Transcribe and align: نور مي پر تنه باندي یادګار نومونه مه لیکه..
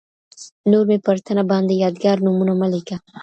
نور 0.71 0.83
مي 0.89 0.97
پر 1.05 1.15
تنه 1.25 1.43
باندي 1.51 1.75
یادګار 1.83 2.17
نومونه 2.25 2.53
مه 2.59 2.67
لیکه.. 2.73 2.95